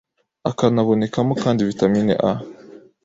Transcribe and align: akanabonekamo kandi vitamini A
akanabonekamo 0.49 1.33
kandi 1.43 1.67
vitamini 1.69 2.13
A 2.29 2.31